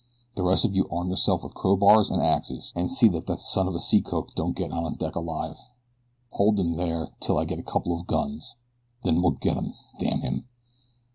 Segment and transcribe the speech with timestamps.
[0.33, 3.67] The rest of you arm yourselves with crowbars and axes, an' see that that son
[3.67, 5.57] of a sea cook don't get out on deck again alive.
[6.31, 8.55] Hold him there 'til I get a couple of guns.
[9.03, 10.47] Then we'll get him, damn him!"